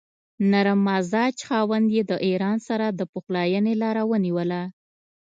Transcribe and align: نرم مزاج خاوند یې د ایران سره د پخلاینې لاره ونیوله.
نرم 0.51 0.79
مزاج 0.87 1.35
خاوند 1.47 1.87
یې 1.95 2.03
د 2.11 2.11
ایران 2.27 2.57
سره 2.67 2.85
د 2.89 3.01
پخلاینې 3.11 3.73
لاره 3.83 4.03
ونیوله. 4.11 4.61